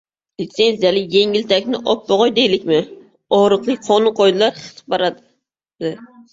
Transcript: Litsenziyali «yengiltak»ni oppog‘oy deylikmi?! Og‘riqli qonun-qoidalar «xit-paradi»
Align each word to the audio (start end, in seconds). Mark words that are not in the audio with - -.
Litsenziyali 0.41 1.03
«yengiltak»ni 1.15 1.81
oppog‘oy 1.93 2.33
deylikmi?! 2.41 2.81
Og‘riqli 3.43 3.79
qonun-qoidalar 3.91 4.61
«xit-paradi» 4.67 5.97